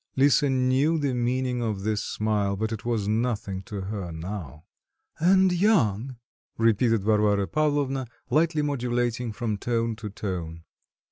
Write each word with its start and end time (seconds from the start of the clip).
Lisa 0.15 0.49
knew 0.49 0.97
the 0.97 1.13
meaning 1.13 1.61
of 1.61 1.81
this 1.83 2.03
smile, 2.03 2.55
but 2.55 2.71
it 2.71 2.83
was 2.83 3.07
nothing 3.07 3.61
to 3.61 3.81
her 3.81 4.11
now. 4.11 4.63
"And 5.19 5.51
young?" 5.51 6.15
repeated 6.57 7.03
Varvara 7.03 7.45
Pavlovna, 7.45 8.07
lightly 8.31 8.63
modulating 8.63 9.31
from 9.31 9.59
tone 9.59 9.95
to 9.97 10.09
tone. 10.09 10.63